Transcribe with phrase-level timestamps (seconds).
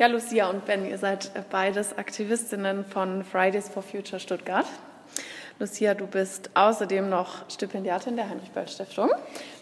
[0.00, 4.64] Ja, Lucia und Ben, ihr seid beides Aktivistinnen von Fridays for Future Stuttgart.
[5.58, 9.10] Lucia, du bist außerdem noch Stipendiatin der Heinrich-Böll-Stiftung.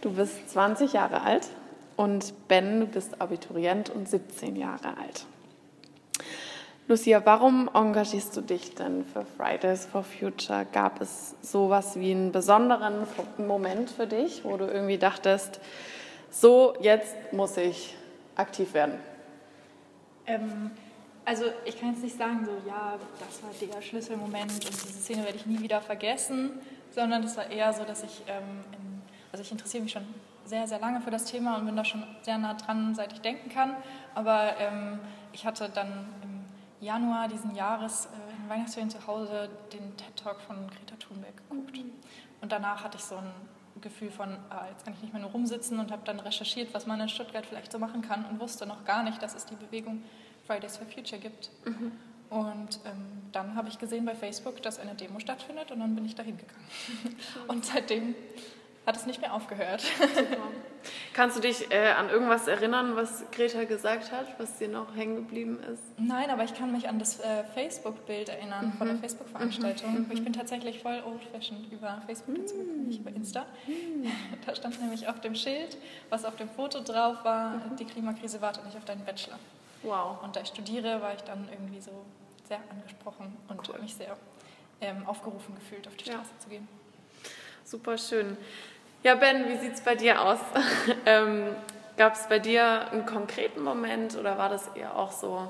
[0.01, 1.48] Du bist 20 Jahre alt
[1.96, 5.27] und Ben, du bist Abiturient und 17 Jahre alt.
[6.86, 10.64] Lucia, warum engagierst du dich denn für Fridays for Future?
[10.73, 13.09] Gab es sowas wie einen besonderen
[13.39, 15.59] Moment für dich, wo du irgendwie dachtest,
[16.30, 17.96] so, jetzt muss ich
[18.36, 19.00] aktiv werden?
[20.29, 20.70] Ähm,
[21.24, 25.24] also ich kann jetzt nicht sagen, so ja, das war der Schlüsselmoment und diese Szene
[25.24, 26.52] werde ich nie wieder vergessen,
[26.91, 29.02] sondern es war eher so, dass ich, ähm, in,
[29.33, 30.06] also ich interessiere mich schon
[30.46, 33.20] sehr, sehr lange für das Thema und bin da schon sehr nah dran, seit ich
[33.20, 33.77] denken kann.
[34.14, 34.98] Aber ähm,
[35.33, 36.45] ich hatte dann im
[36.80, 41.77] Januar diesen Jahres äh, in Weihnachtsferien zu Hause den TED-Talk von Greta Thunberg geguckt.
[41.77, 41.92] Mhm.
[42.41, 43.30] Und danach hatte ich so ein
[43.80, 46.86] Gefühl von, ah, jetzt kann ich nicht mehr nur rumsitzen und habe dann recherchiert, was
[46.86, 49.56] man in Stuttgart vielleicht so machen kann und wusste noch gar nicht, dass es die
[49.56, 50.02] Bewegung
[50.46, 51.50] Fridays for Future gibt.
[51.64, 51.92] Mhm.
[52.30, 56.05] Und ähm, dann habe ich gesehen bei Facebook, dass eine Demo stattfindet und dann bin
[56.05, 57.16] ich dahin gegangen.
[57.48, 58.14] und seitdem
[58.89, 59.84] hat es nicht mehr aufgehört.
[61.12, 65.17] Kannst du dich äh, an irgendwas erinnern, was Greta gesagt hat, was dir noch hängen
[65.17, 65.83] geblieben ist?
[65.98, 68.72] Nein, aber ich kann mich an das äh, Facebook-Bild erinnern mhm.
[68.78, 69.00] von der mhm.
[69.00, 70.06] Facebook-Veranstaltung.
[70.06, 70.11] Mhm.
[70.11, 73.44] Ich bin tatsächlich voll old-fashioned über Facebook dazu gekommen, nicht über Insta.
[73.66, 74.11] Mhm.
[74.47, 75.77] Da stand nämlich auf dem Schild,
[76.09, 77.77] was auf dem Foto drauf war, mhm.
[77.78, 79.39] die Klimakrise wartet nicht auf deinen Bachelor.
[79.83, 80.22] Wow.
[80.22, 81.92] Und da ich studiere, war ich dann irgendwie so
[82.48, 83.78] sehr angesprochen und cool.
[83.83, 84.16] mich sehr
[84.81, 86.39] ähm, aufgerufen gefühlt, auf die Straße ja.
[86.39, 86.66] zu gehen.
[87.69, 88.39] Super schön.
[89.02, 90.41] Ja, Ben, wie sieht es bei dir aus?
[91.06, 91.54] ähm,
[91.98, 95.48] Gab es bei dir einen konkreten Moment oder war das eher auch so,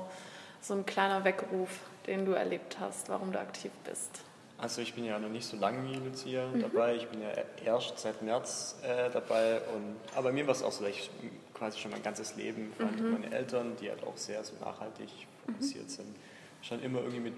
[0.61, 1.69] so ein kleiner Weckruf,
[2.07, 4.21] den du erlebt hast, warum du aktiv bist?
[4.57, 6.61] Also ich bin ja noch nicht so lange wie Lucia mhm.
[6.61, 6.95] dabei.
[6.95, 7.29] Ich bin ja
[7.63, 9.61] erst seit März äh, dabei.
[9.75, 11.11] Und, aber mir war es auch so, dass ich
[11.53, 13.21] quasi schon mein ganzes Leben, vor allem mhm.
[13.21, 15.09] meine Eltern, die halt auch sehr so nachhaltig
[15.45, 15.89] fokussiert mhm.
[15.89, 16.15] sind,
[16.63, 17.33] schon immer irgendwie mit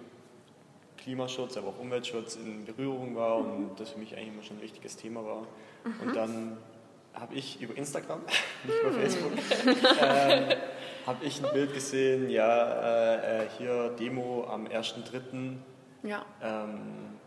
[1.03, 4.61] Klimaschutz, aber auch Umweltschutz in Berührung war und das für mich eigentlich immer schon ein
[4.61, 5.41] wichtiges Thema war.
[5.83, 6.07] Mhm.
[6.07, 6.57] Und dann
[7.13, 8.21] habe ich über Instagram,
[8.63, 9.31] nicht über Facebook,
[10.01, 10.55] äh,
[11.05, 15.55] habe ich ein Bild gesehen, ja, äh, äh hier Demo am 1.3.
[16.03, 16.25] Ja.
[16.41, 17.19] Ähm,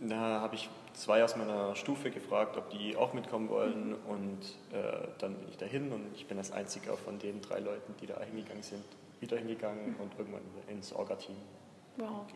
[0.00, 4.40] da habe ich zwei aus meiner Stufe gefragt, ob die auch mitkommen wollen und
[4.72, 8.06] äh, dann bin ich dahin und ich bin als einziger von den drei Leuten, die
[8.06, 8.84] da hingegangen sind,
[9.20, 11.36] wieder hingegangen und irgendwann ins Orga-Team.
[11.96, 12.26] Wow.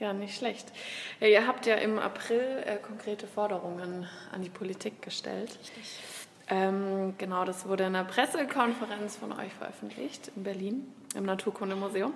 [0.00, 0.72] Ja, nicht schlecht.
[1.20, 5.50] Ja, ihr habt ja im April äh, konkrete Forderungen an die Politik gestellt.
[5.60, 6.00] Richtig.
[6.48, 12.14] Ähm, genau, das wurde in einer Pressekonferenz von euch veröffentlicht in Berlin im Naturkundemuseum.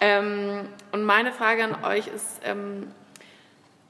[0.00, 2.92] Ähm, und meine Frage an euch ist, ähm,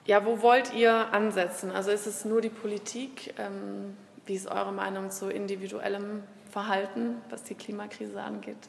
[0.04, 1.70] ja, wo wollt ihr ansetzen?
[1.70, 3.32] Also ist es nur die Politik?
[3.38, 3.96] Ähm,
[4.26, 8.68] wie ist eure Meinung zu individuellem Verhalten, was die Klimakrise angeht?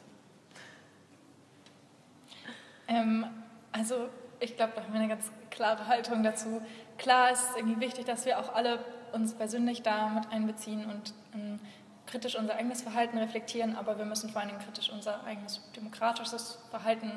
[2.88, 3.26] Ähm,
[3.70, 4.08] also
[4.40, 6.60] ich glaube, da haben wir eine ganz klare Haltung dazu.
[6.98, 8.78] Klar ist es irgendwie wichtig, dass wir auch alle
[9.12, 11.58] uns persönlich da mit einbeziehen und ähm,
[12.06, 16.58] kritisch unser eigenes Verhalten reflektieren, aber wir müssen vor allen Dingen kritisch unser eigenes demokratisches
[16.70, 17.10] Verhalten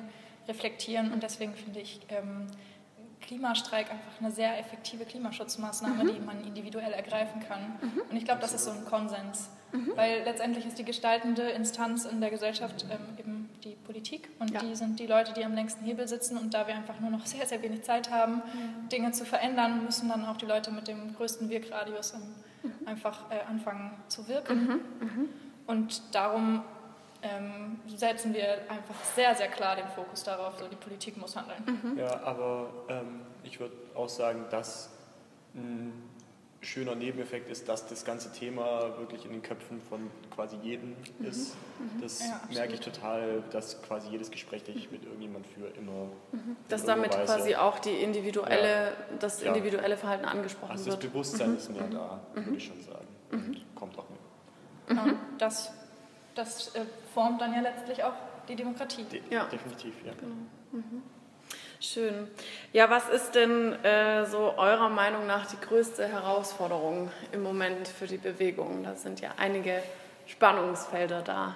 [0.47, 2.47] reflektieren und deswegen finde ich ähm,
[3.22, 6.07] Klimastreik einfach eine sehr effektive Klimaschutzmaßnahme, mhm.
[6.07, 7.78] die man individuell ergreifen kann.
[7.81, 8.01] Mhm.
[8.09, 9.91] Und ich glaube, das ist so ein Konsens, mhm.
[9.96, 13.38] weil letztendlich ist die gestaltende Instanz in der Gesellschaft ähm, eben
[13.69, 14.59] die Politik und ja.
[14.62, 17.25] die sind die Leute, die am längsten Hebel sitzen und da wir einfach nur noch
[17.25, 18.90] sehr, sehr wenig Zeit haben, mhm.
[18.90, 23.41] Dinge zu verändern, müssen dann auch die Leute mit dem größten Wirkradius ähm, einfach äh,
[23.47, 24.63] anfangen zu wirken.
[24.63, 25.07] Mhm.
[25.07, 25.30] Mhm.
[25.68, 26.63] Und darum
[27.22, 31.63] ähm, setzen wir einfach sehr, sehr klar den Fokus darauf, so die Politik muss handeln.
[31.66, 31.97] Mhm.
[31.97, 34.90] Ja, aber ähm, ich würde auch sagen, dass
[35.53, 35.91] mh,
[36.61, 41.25] schöner Nebeneffekt ist, dass das ganze Thema wirklich in den Köpfen von quasi jedem mhm.
[41.25, 41.55] ist.
[41.79, 42.01] Mhm.
[42.01, 46.09] Das ja, merke ich total, dass quasi jedes Gespräch, das ich mit irgendjemand führe, immer.
[46.31, 46.57] Mhm.
[46.67, 48.91] Dass damit Weise, quasi auch die individuelle, ja.
[49.19, 50.95] das individuelle Verhalten angesprochen also wird.
[50.95, 51.57] Also das Bewusstsein mhm.
[51.57, 52.45] ist mehr da, mhm.
[52.45, 53.07] würde ich schon sagen.
[53.31, 54.97] Und kommt auch mehr.
[54.97, 55.71] Ja, das
[56.39, 58.13] das äh, formt dann ja letztlich auch
[58.47, 59.03] die Demokratie.
[59.03, 59.45] De ja.
[59.45, 60.13] Definitiv, ja.
[60.13, 60.35] Genau.
[61.81, 62.27] Schön.
[62.73, 68.05] Ja, was ist denn äh, so eurer Meinung nach die größte Herausforderung im Moment für
[68.05, 68.83] die Bewegung?
[68.83, 69.81] Da sind ja einige
[70.27, 71.55] Spannungsfelder da.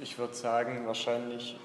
[0.00, 1.56] Ich würde sagen, wahrscheinlich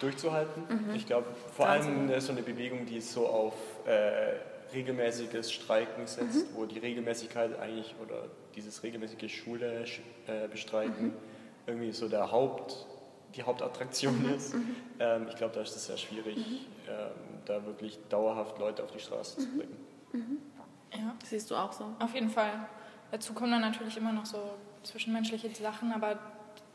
[0.00, 0.64] durchzuhalten.
[0.68, 0.94] Mhm.
[0.96, 1.88] Ich glaube, vor also.
[1.88, 3.54] allem ist so eine Bewegung, die so auf
[3.86, 4.32] äh,
[4.74, 6.56] regelmäßiges Streiken setzt, mhm.
[6.56, 8.24] wo die Regelmäßigkeit eigentlich oder
[8.56, 9.84] dieses regelmäßige Schule
[10.26, 11.12] äh, bestreiten mhm.
[11.66, 12.86] irgendwie so der Haupt
[13.34, 14.34] die Hauptattraktion mhm.
[14.34, 14.54] ist.
[14.54, 14.76] Mhm.
[14.98, 16.58] Ähm, ich glaube, da ist es sehr schwierig, mhm.
[16.88, 17.10] ähm,
[17.44, 19.58] da wirklich dauerhaft Leute auf die Straße zu mhm.
[19.58, 19.76] bringen.
[20.12, 20.38] Mhm.
[20.92, 21.14] Ja.
[21.24, 21.84] Siehst du auch so?
[21.98, 22.52] Auf jeden Fall.
[23.10, 24.38] Dazu kommen dann natürlich immer noch so
[24.82, 26.18] zwischenmenschliche Sachen, aber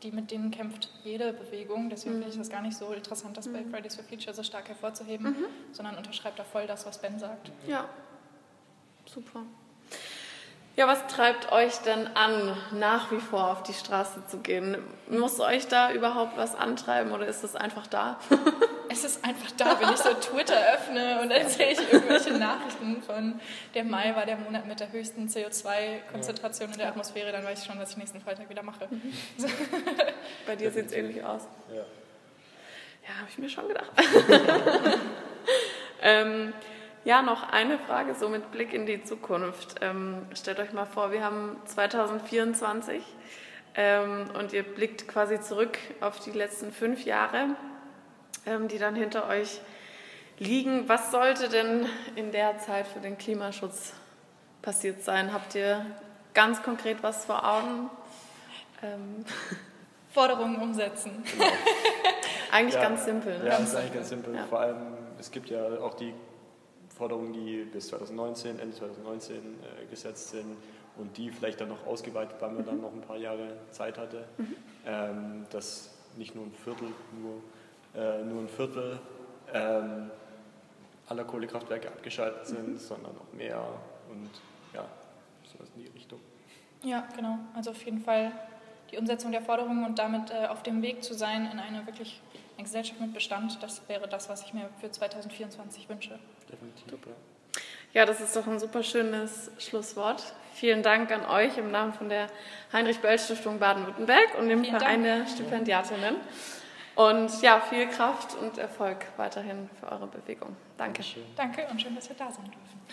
[0.02, 1.90] die, mit denen kämpft jede Bewegung.
[1.90, 2.20] Deswegen mhm.
[2.20, 3.64] finde ich das gar nicht so interessant, das bei.
[3.64, 5.44] Fridays for Future so stark hervorzuheben, mhm.
[5.72, 7.50] sondern unterschreibt da voll das, was Ben sagt.
[7.66, 7.88] Ja,
[9.06, 9.42] super.
[10.76, 14.76] Ja, was treibt euch denn an, nach wie vor auf die Straße zu gehen?
[15.08, 18.20] Muss euch da überhaupt was antreiben oder ist es einfach da?
[18.90, 23.02] es ist einfach da, wenn ich so Twitter öffne und dann sehe ich irgendwelche Nachrichten
[23.02, 23.40] von
[23.72, 27.66] der Mai war der Monat mit der höchsten CO2-Konzentration in der Atmosphäre, dann weiß ich
[27.66, 28.86] schon, was ich nächsten Freitag wieder mache.
[28.90, 29.14] Mhm.
[30.46, 31.48] Bei dir sieht es ähnlich aus.
[31.70, 33.90] Ja, ja habe ich mir schon gedacht.
[36.02, 36.52] ähm,
[37.06, 39.76] ja, noch eine Frage, so mit Blick in die Zukunft.
[39.80, 43.02] Ähm, stellt euch mal vor, wir haben 2024
[43.76, 47.56] ähm, und ihr blickt quasi zurück auf die letzten fünf Jahre
[48.46, 49.60] ähm, die dann hinter euch
[50.38, 50.88] liegen.
[50.88, 53.92] Was sollte denn in der Zeit für den Klimaschutz
[54.62, 55.32] passiert sein?
[55.32, 55.84] Habt ihr
[56.32, 57.90] ganz konkret was vor Augen?
[58.82, 59.24] Ähm.
[60.12, 61.22] Forderungen umsetzen.
[61.30, 61.44] Genau.
[62.50, 63.38] eigentlich ja, ganz simpel.
[63.38, 63.44] Ne?
[63.44, 64.34] Ja, das ist eigentlich ganz simpel.
[64.34, 64.44] Ja.
[64.44, 64.78] Vor allem,
[65.18, 66.14] es gibt ja auch die
[66.96, 70.56] Forderungen, die bis 2019, Ende 2019 äh, gesetzt sind
[70.96, 72.66] und die vielleicht dann noch ausgeweitet, weil man mhm.
[72.66, 74.56] dann noch ein paar Jahre Zeit hatte, mhm.
[74.86, 76.88] ähm, dass nicht nur ein Viertel
[77.20, 77.42] nur
[77.96, 78.98] äh, nur ein Viertel
[79.54, 80.10] ähm,
[81.08, 82.78] aller Kohlekraftwerke abgeschaltet sind, mhm.
[82.78, 83.62] sondern noch mehr
[84.10, 84.30] und
[84.74, 84.84] ja,
[85.44, 86.20] sowas in die Richtung.
[86.82, 87.38] Ja, genau.
[87.54, 88.32] Also auf jeden Fall
[88.90, 92.20] die Umsetzung der Forderungen und damit äh, auf dem Weg zu sein in eine wirklich
[92.56, 96.18] eine Gesellschaft mit Bestand, das wäre das, was ich mir für 2024 wünsche.
[96.60, 97.12] Definitiv, ja.
[97.92, 100.22] Ja, das ist doch ein super schönes Schlusswort.
[100.52, 102.28] Vielen Dank an euch im Namen von der
[102.72, 105.24] Heinrich-Böll-Stiftung Baden-Württemberg und dem Vielen Verein Dank.
[105.26, 106.16] der Stipendiatinnen.
[106.94, 110.56] Und ja, viel Kraft und Erfolg weiterhin für eure Bewegung.
[110.78, 111.02] Danke.
[111.36, 112.80] Danke und schön, dass wir da sein dürfen.